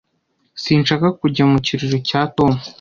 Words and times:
Sinshaka 0.63 1.07
kujya 1.19 1.43
mu 1.51 1.57
kirori 1.65 1.97
cya 2.07 2.21
Tom. 2.35 2.53